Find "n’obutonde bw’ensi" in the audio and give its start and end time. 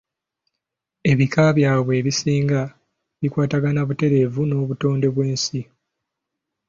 4.45-5.61